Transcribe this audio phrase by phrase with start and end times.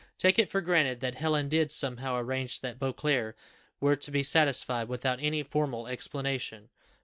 [0.17, 3.37] 'Take it for granted that Helen did somehow arrange that Beauclerc
[3.79, 6.69] were to be satisfied without any formal explanation.